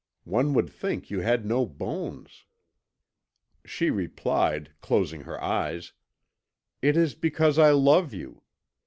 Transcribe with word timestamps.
One 0.25 0.55
would 0.55 0.67
think 0.67 1.11
you 1.11 1.19
had 1.19 1.45
no 1.45 1.63
bones." 1.63 2.45
She 3.63 3.91
replied, 3.91 4.71
closing 4.81 5.21
her 5.25 5.39
eyes: 5.43 5.93
"It 6.81 6.97
is 6.97 7.13
because 7.13 7.59
I 7.59 7.69
love 7.69 8.11
you. 8.11 8.41